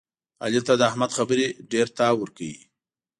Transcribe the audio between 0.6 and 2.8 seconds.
ته د احمد خبرې ډېرتاو ورکوي.